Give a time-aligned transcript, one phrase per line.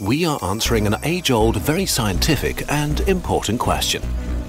[0.00, 4.02] we are answering an age old, very scientific and important question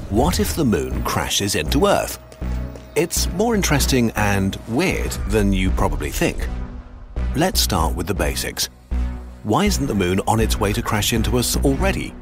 [0.09, 2.19] What if the moon crashes into Earth?
[2.95, 6.47] It's more interesting and weird than you probably think.
[7.35, 8.69] Let's start with the basics.
[9.43, 12.13] Why isn't the moon on its way to crash into us already?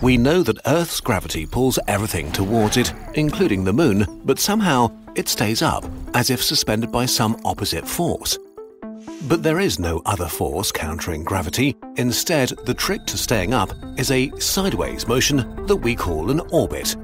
[0.00, 5.28] We know that Earth's gravity pulls everything towards it, including the moon, but somehow it
[5.28, 8.38] stays up, as if suspended by some opposite force.
[9.28, 11.76] But there is no other force countering gravity.
[11.96, 16.96] Instead, the trick to staying up is a sideways motion that we call an orbit.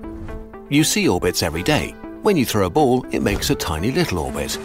[0.70, 1.91] You see orbits every day.
[2.22, 4.58] When you throw a ball, it makes a tiny little orbit.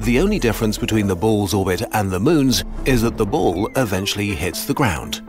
[0.00, 4.34] The only difference between the ball's orbit and the moon's is that the ball eventually
[4.34, 5.22] hits the ground.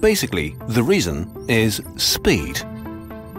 [0.00, 2.60] Basically, the reason is speed.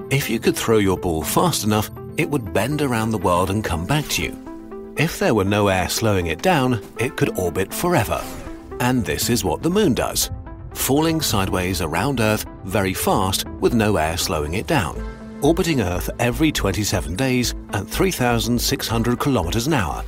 [0.09, 3.63] If you could throw your ball fast enough, it would bend around the world and
[3.63, 4.93] come back to you.
[4.97, 8.21] If there were no air slowing it down, it could orbit forever.
[8.81, 10.29] And this is what the moon does
[10.73, 14.95] falling sideways around Earth very fast with no air slowing it down,
[15.41, 20.03] orbiting Earth every 27 days at 3,600 kilometers an hour.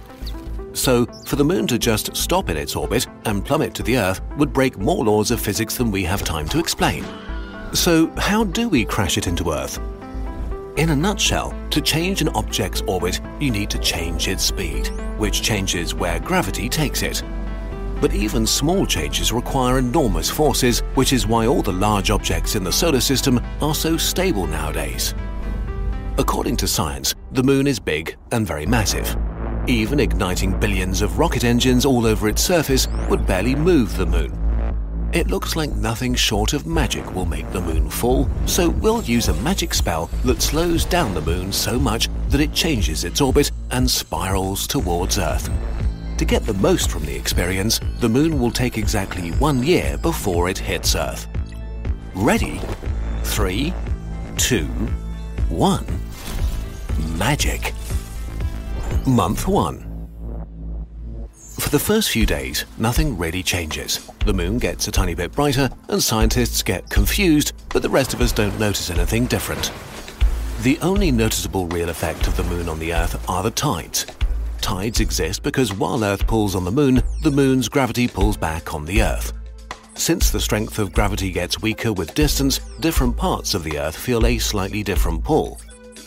[0.73, 4.21] So, for the moon to just stop in its orbit and plummet to the Earth
[4.37, 7.05] would break more laws of physics than we have time to explain.
[7.73, 9.79] So, how do we crash it into Earth?
[10.77, 15.41] In a nutshell, to change an object's orbit, you need to change its speed, which
[15.41, 17.21] changes where gravity takes it.
[17.99, 22.63] But even small changes require enormous forces, which is why all the large objects in
[22.63, 25.13] the solar system are so stable nowadays.
[26.17, 29.17] According to science, the moon is big and very massive.
[29.67, 34.37] Even igniting billions of rocket engines all over its surface would barely move the moon.
[35.13, 39.27] It looks like nothing short of magic will make the moon fall, so we'll use
[39.27, 43.51] a magic spell that slows down the moon so much that it changes its orbit
[43.69, 45.49] and spirals towards Earth.
[46.17, 50.49] To get the most from the experience, the moon will take exactly one year before
[50.49, 51.27] it hits Earth.
[52.15, 52.59] Ready?
[53.23, 53.73] Three,
[54.37, 54.65] two,
[55.49, 55.85] one.
[57.17, 57.73] Magic.
[59.07, 60.07] Month 1
[61.57, 64.07] For the first few days, nothing really changes.
[64.27, 68.21] The moon gets a tiny bit brighter, and scientists get confused, but the rest of
[68.21, 69.71] us don't notice anything different.
[70.61, 74.05] The only noticeable real effect of the moon on the Earth are the tides.
[74.61, 78.85] Tides exist because while Earth pulls on the moon, the moon's gravity pulls back on
[78.85, 79.33] the Earth.
[79.95, 84.27] Since the strength of gravity gets weaker with distance, different parts of the Earth feel
[84.27, 85.59] a slightly different pull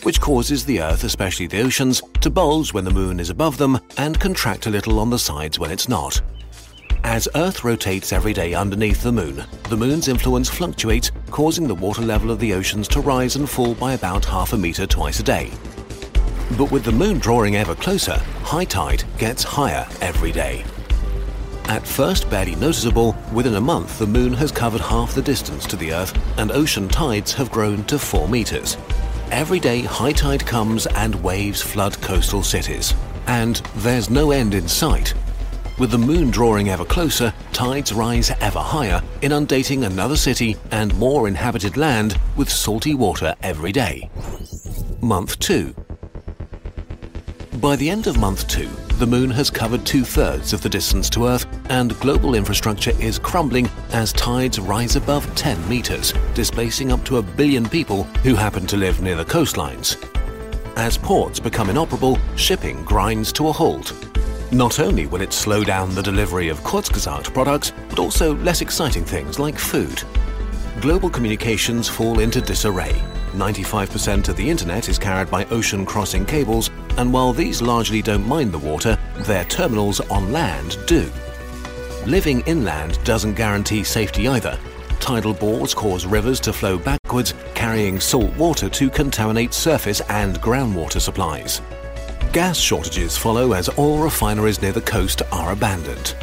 [0.05, 3.79] which causes the Earth, especially the oceans, to bulge when the Moon is above them
[3.97, 6.21] and contract a little on the sides when it's not.
[7.03, 12.03] As Earth rotates every day underneath the Moon, the Moon's influence fluctuates, causing the water
[12.03, 15.23] level of the oceans to rise and fall by about half a meter twice a
[15.23, 15.51] day.
[16.55, 20.63] But with the Moon drawing ever closer, high tide gets higher every day.
[21.65, 25.75] At first barely noticeable, within a month the Moon has covered half the distance to
[25.75, 28.77] the Earth and ocean tides have grown to 4 meters.
[29.31, 32.93] Every day, high tide comes and waves flood coastal cities.
[33.27, 35.13] And there's no end in sight.
[35.79, 41.27] With the moon drawing ever closer, tides rise ever higher, inundating another city and more
[41.27, 44.09] inhabited land with salty water every day.
[45.01, 45.75] Month 2
[47.55, 48.69] By the end of month 2,
[48.99, 53.19] the moon has covered two thirds of the distance to Earth, and global infrastructure is
[53.19, 58.65] crumbling as tides rise above 10 meters, displacing up to a billion people who happen
[58.67, 59.97] to live near the coastlines.
[60.77, 63.93] As ports become inoperable, shipping grinds to a halt.
[64.51, 69.03] Not only will it slow down the delivery of Kurzgesagt products, but also less exciting
[69.03, 70.03] things like food.
[70.79, 73.01] Global communications fall into disarray.
[73.35, 78.27] 95% of the internet is carried by ocean crossing cables, and while these largely don't
[78.27, 81.11] mind the water, their terminals on land do.
[82.05, 84.57] Living inland doesn't guarantee safety either.
[84.99, 91.01] Tidal bores cause rivers to flow backwards, carrying salt water to contaminate surface and groundwater
[91.01, 91.61] supplies.
[92.31, 96.15] Gas shortages follow as oil refineries near the coast are abandoned.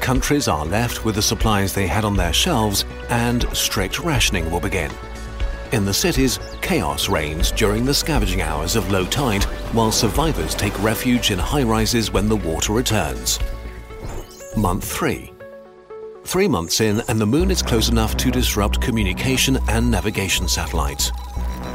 [0.00, 4.60] Countries are left with the supplies they had on their shelves, and strict rationing will
[4.60, 4.90] begin.
[5.74, 9.42] In the cities, chaos reigns during the scavenging hours of low tide,
[9.74, 13.40] while survivors take refuge in high rises when the water returns.
[14.56, 15.32] Month 3
[16.22, 21.10] Three months in, and the moon is close enough to disrupt communication and navigation satellites.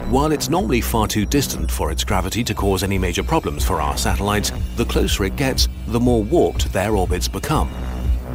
[0.07, 3.81] While it's normally far too distant for its gravity to cause any major problems for
[3.81, 7.69] our satellites, the closer it gets, the more warped their orbits become.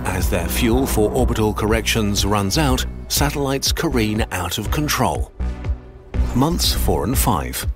[0.05, 5.33] As their fuel for orbital corrections runs out, satellites careen out of control.
[6.34, 7.66] Months 4 and 5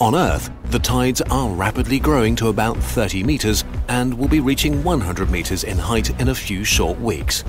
[0.00, 4.82] on Earth, the tides are rapidly growing to about 30 meters and will be reaching
[4.82, 7.44] 100 meters in height in a few short weeks.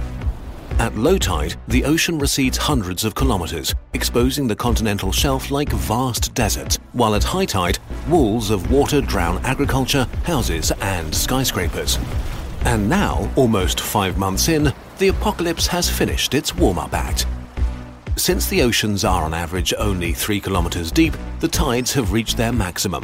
[0.78, 6.34] At low tide, the ocean recedes hundreds of kilometers, exposing the continental shelf like vast
[6.34, 11.98] deserts, while at high tide, walls of water drown agriculture, houses, and skyscrapers.
[12.66, 17.26] And now, almost five months in, the apocalypse has finished its warm up act.
[18.22, 22.54] Since the oceans are on average only 3 kilometers deep, the tides have reached their
[22.54, 23.04] maximum.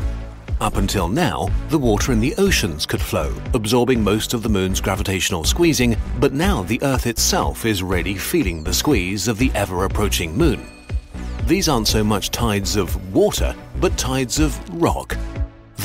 [0.62, 4.80] Up until now, the water in the oceans could flow, absorbing most of the moon's
[4.80, 9.86] gravitational squeezing, but now the Earth itself is really feeling the squeeze of the ever
[9.86, 10.68] approaching moon.
[11.48, 15.18] These aren't so much tides of water, but tides of rock,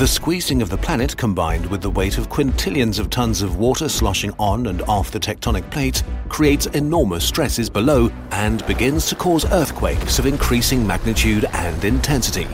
[0.02, 3.88] the squeezing of the planet combined with the weight of quintillions of tons of water
[3.88, 9.44] sloshing on and off the tectonic plates creates enormous stresses below and begins to cause
[9.52, 12.48] earthquakes of increasing magnitude and intensity.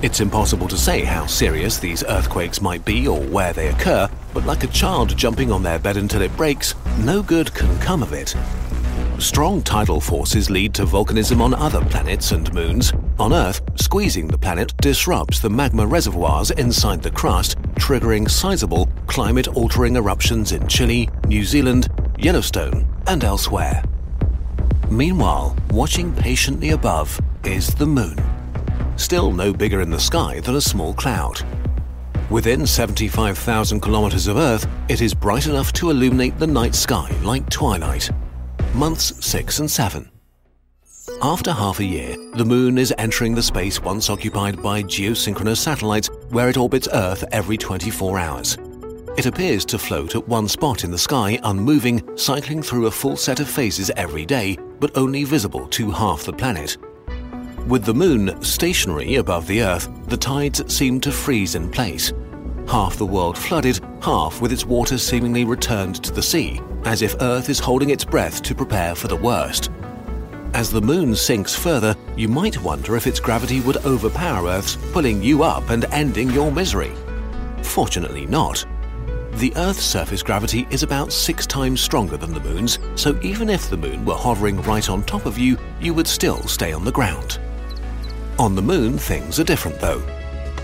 [0.00, 4.46] It's impossible to say how serious these earthquakes might be or where they occur, but
[4.46, 8.14] like a child jumping on their bed until it breaks, no good can come of
[8.14, 8.34] it.
[9.18, 12.94] Strong tidal forces lead to volcanism on other planets and moons.
[13.18, 19.48] On Earth, squeezing the planet disrupts the magma reservoirs inside the crust, triggering sizable climate
[19.48, 21.88] altering eruptions in Chile, New Zealand,
[22.18, 23.84] Yellowstone, and elsewhere.
[24.90, 28.16] Meanwhile, watching patiently above is the Moon.
[28.96, 31.40] Still no bigger in the sky than a small cloud.
[32.30, 37.48] Within 75,000 kilometers of Earth, it is bright enough to illuminate the night sky like
[37.48, 38.10] twilight
[38.74, 40.13] months 6 and 7.
[41.24, 46.10] After half a year, the Moon is entering the space once occupied by geosynchronous satellites
[46.28, 48.58] where it orbits Earth every 24 hours.
[49.16, 53.16] It appears to float at one spot in the sky, unmoving, cycling through a full
[53.16, 56.76] set of phases every day, but only visible to half the planet.
[57.66, 62.12] With the Moon stationary above the Earth, the tides seem to freeze in place.
[62.68, 67.16] Half the world flooded, half with its water seemingly returned to the sea, as if
[67.22, 69.70] Earth is holding its breath to prepare for the worst.
[70.54, 75.20] As the moon sinks further, you might wonder if its gravity would overpower Earth's, pulling
[75.20, 76.92] you up and ending your misery.
[77.62, 78.64] Fortunately not.
[79.32, 83.68] The Earth's surface gravity is about six times stronger than the moon's, so even if
[83.68, 86.92] the moon were hovering right on top of you, you would still stay on the
[86.92, 87.40] ground.
[88.38, 90.02] On the moon, things are different though.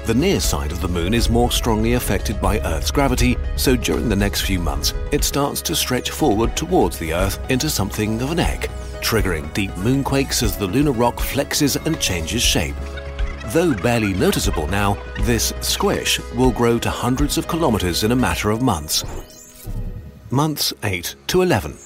[0.07, 4.09] The near side of the Moon is more strongly affected by Earth's gravity, so during
[4.09, 8.31] the next few months, it starts to stretch forward towards the Earth into something of
[8.31, 8.71] an egg,
[9.01, 12.75] triggering deep moonquakes as the lunar rock flexes and changes shape.
[13.49, 18.51] Though barely noticeable now, this squish will grow to hundreds of kilometers in a matter
[18.51, 19.05] of months.
[20.31, 21.77] Months 8 to 11.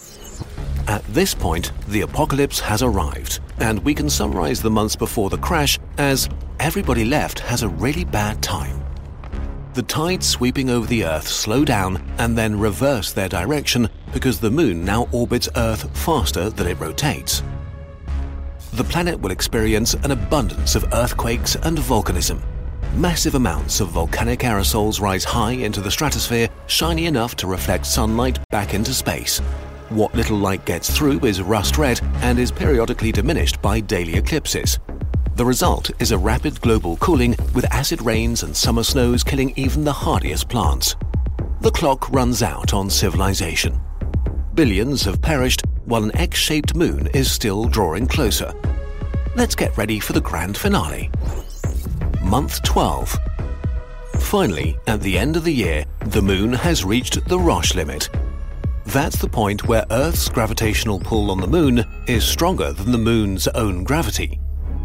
[0.87, 5.39] At this point, the apocalypse has arrived, and we can summarize the months before the
[5.39, 6.29] crash as
[6.61, 8.84] everybody left has a really bad time.
[9.75, 14.51] The tides sweeping over the Earth slow down and then reverse their direction because the
[14.51, 17.43] Moon now orbits Earth faster than it rotates.
[18.75, 22.41] The planet will experience an abundance of earthquakes and volcanism.
[22.95, 28.39] Massive amounts of volcanic aerosols rise high into the stratosphere, shiny enough to reflect sunlight
[28.51, 29.41] back into space.
[29.89, 34.79] What little light gets through is rust red and is periodically diminished by daily eclipses.
[35.37, 39.83] The result is a rapid global cooling with acid rains and summer snows killing even
[39.83, 40.95] the hardiest plants.
[41.61, 43.81] The clock runs out on civilization.
[44.55, 48.53] Billions have perished while an X shaped moon is still drawing closer.
[49.35, 51.11] Let's get ready for the grand finale.
[52.23, 53.19] Month 12.
[54.21, 58.09] Finally, at the end of the year, the moon has reached the Roche limit.
[58.87, 63.49] That's the point where Earth's gravitational pull on the moon is stronger than the moon's
[63.49, 64.39] own gravity.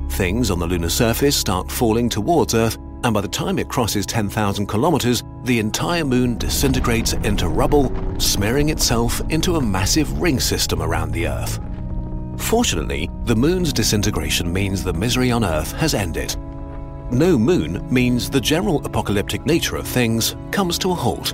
[0.09, 4.05] Things on the lunar surface start falling towards Earth, and by the time it crosses
[4.05, 10.81] 10,000 kilometers, the entire moon disintegrates into rubble, smearing itself into a massive ring system
[10.81, 11.59] around the Earth.
[12.37, 16.35] Fortunately, the moon's disintegration means the misery on Earth has ended.
[17.11, 21.33] No moon means the general apocalyptic nature of things comes to a halt.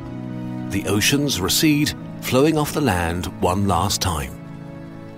[0.69, 4.44] The oceans recede, flowing off the land one last time.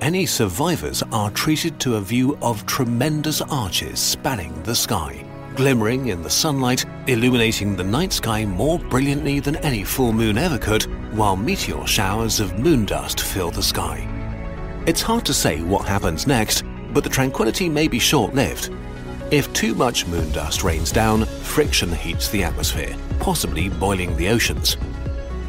[0.02, 5.26] Any survivors are treated to a view of tremendous arches spanning the sky,
[5.56, 10.58] glimmering in the sunlight, illuminating the night sky more brilliantly than any full moon ever
[10.58, 10.84] could,
[11.16, 14.08] while meteor showers of moon dust fill the sky.
[14.86, 16.64] It's hard to say what happens next,
[16.94, 18.70] but the tranquility may be short lived.
[19.32, 24.78] If too much moon dust rains down, friction heats the atmosphere, possibly boiling the oceans.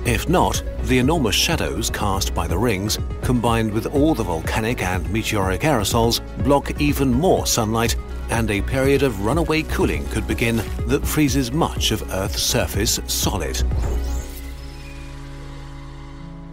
[0.08, 5.06] If not, the enormous shadows cast by the rings, combined with all the volcanic and
[5.12, 7.94] meteoric aerosols, block even more sunlight,
[8.30, 13.62] and a period of runaway cooling could begin that freezes much of Earth's surface solid.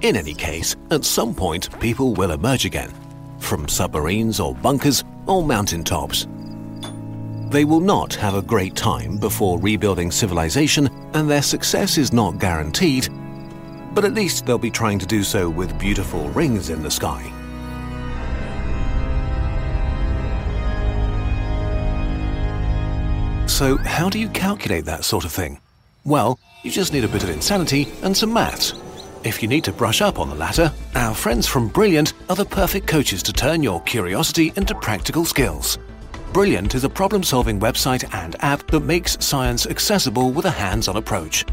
[0.02, 2.94] In any case, at some point people will emerge again,
[3.40, 6.28] from submarines or bunkers or mountaintops.
[7.52, 12.38] They will not have a great time before rebuilding civilization, and their success is not
[12.38, 13.08] guaranteed,
[13.96, 17.24] but at least they'll be trying to do so with beautiful rings in the sky.
[23.48, 25.62] So, how do you calculate that sort of thing?
[26.04, 28.74] Well, you just need a bit of insanity and some maths.
[29.24, 32.46] If you need to brush up on the latter, our friends from Brilliant are the
[32.46, 35.80] perfect coaches to turn your curiosity into practical skills.
[36.34, 40.90] Brilliant is a problem solving website and app that makes science accessible with a hands
[40.90, 41.46] on approach.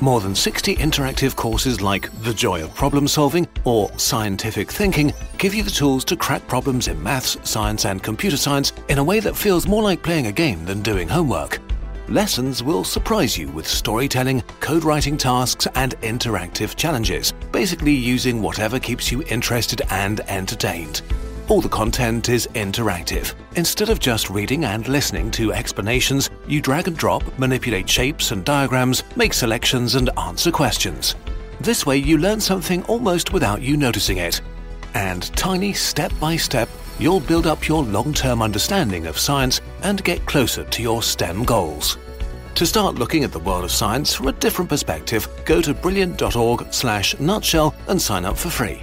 [0.00, 5.54] More than 60 interactive courses like The Joy of Problem Solving or Scientific Thinking give
[5.54, 9.20] you the tools to crack problems in maths, science, and computer science in a way
[9.20, 11.60] that feels more like playing a game than doing homework.
[12.08, 18.78] Lessons will surprise you with storytelling, code writing tasks, and interactive challenges, basically using whatever
[18.78, 21.00] keeps you interested and entertained.
[21.48, 23.32] All the content is interactive.
[23.54, 28.44] Instead of just reading and listening to explanations, you drag and drop, manipulate shapes and
[28.44, 31.14] diagrams, make selections, and answer questions.
[31.60, 34.40] This way, you learn something almost without you noticing it.
[34.94, 40.02] And tiny step by step, you'll build up your long term understanding of science and
[40.02, 41.96] get closer to your STEM goals.
[42.56, 47.74] To start looking at the world of science from a different perspective, go to brilliant.org/nutshell
[47.86, 48.82] and sign up for free.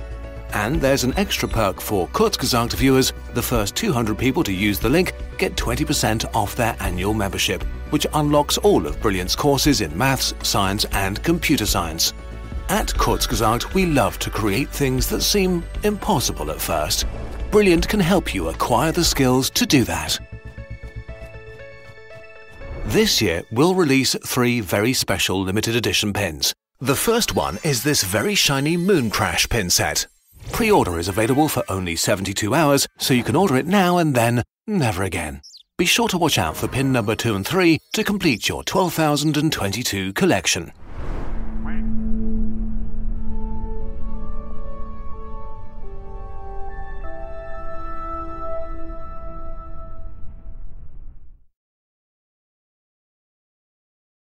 [0.54, 3.12] And there's an extra perk for Kurzgesagt viewers.
[3.34, 8.06] The first 200 people to use the link get 20% off their annual membership, which
[8.14, 12.14] unlocks all of Brilliant's courses in maths, science, and computer science.
[12.70, 17.06] At Kurzgesagt, we love to create things that seem impossible at first.
[17.52, 20.20] Brilliant can help you acquire the skills to do that.
[22.86, 26.54] This year, we'll release three very special limited edition pins.
[26.80, 30.08] The first one is this very shiny Moon Crash pin set.
[30.52, 34.14] Pre order is available for only 72 hours, so you can order it now and
[34.14, 35.42] then never again.
[35.78, 40.14] Be sure to watch out for pin number 2 and 3 to complete your 12,022
[40.14, 40.72] collection.